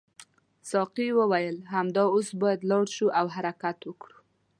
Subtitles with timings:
[0.71, 4.17] ساقي وویل همدا اوس باید لاړ شو او حرکت وکړو.